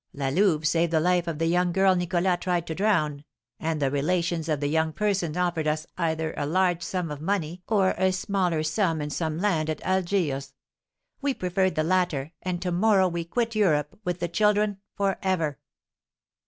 La 0.15 0.29
Louve 0.29 0.65
saved 0.65 0.91
the 0.91 0.99
life 0.99 1.27
of 1.27 1.37
the 1.37 1.45
young 1.45 1.71
girl 1.71 1.95
Nicholas 1.95 2.39
tried 2.41 2.65
to 2.65 2.73
drown, 2.73 3.23
and 3.59 3.79
the 3.79 3.91
relations 3.91 4.49
of 4.49 4.59
the 4.59 4.65
young 4.65 4.91
person 4.91 5.37
offered 5.37 5.67
us 5.67 5.85
either 5.95 6.33
a 6.35 6.45
large 6.47 6.81
sum 6.81 7.11
of 7.11 7.21
money 7.21 7.61
or 7.67 7.91
a 7.99 8.11
smaller 8.11 8.63
sum 8.63 8.99
and 8.99 9.13
some 9.13 9.37
land 9.37 9.69
at 9.69 9.79
Algiers; 9.85 10.55
we 11.21 11.35
preferred 11.35 11.75
the 11.75 11.83
latter, 11.83 12.31
and 12.41 12.63
to 12.63 12.71
morrow 12.71 13.07
we 13.07 13.23
quit 13.23 13.53
Europe, 13.53 13.99
with 14.03 14.19
the 14.19 14.27
children, 14.27 14.79
for 14.95 15.19
ever." 15.21 15.59